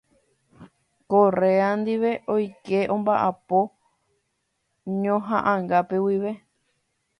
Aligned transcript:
Correa 1.11 1.69
ndive 1.79 2.11
oike 2.35 2.79
ombaʼapo 2.95 3.59
ñohaʼãngápe 5.03 5.95
guive. 6.03 6.31